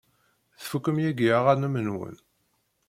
Tfukem 0.59 0.97
yagi 1.05 1.27
aɣanen-nwen? 1.37 2.15